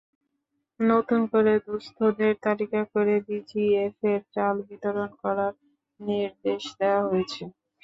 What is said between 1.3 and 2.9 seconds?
করে দুস্থদের তালিকা